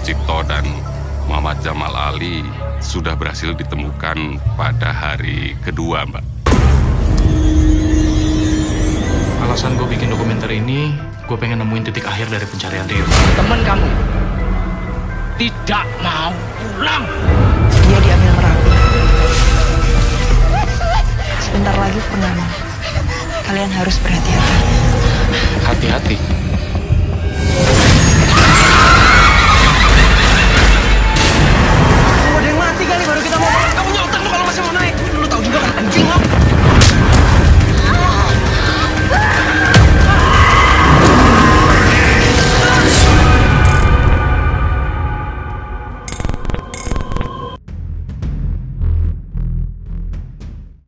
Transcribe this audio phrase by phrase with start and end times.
[0.00, 0.64] Sucipto dan
[1.28, 2.40] Muhammad Jamal Ali
[2.80, 6.24] sudah berhasil ditemukan pada hari kedua, Mbak.
[9.44, 10.96] Alasan gue bikin dokumenter ini,
[11.28, 13.04] gue pengen nemuin titik akhir dari pencarian Rio.
[13.36, 13.88] Teman kamu
[15.36, 17.04] tidak mau pulang.
[17.84, 18.72] Dia diambil Merapi.
[21.44, 22.46] Sebentar lagi purnama.
[23.44, 24.64] Kalian harus berhati-hati.
[25.68, 26.39] Hati-hati.